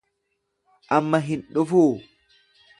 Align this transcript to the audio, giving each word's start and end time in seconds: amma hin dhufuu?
amma 0.95 1.19
hin 1.27 1.45
dhufuu? 1.53 1.87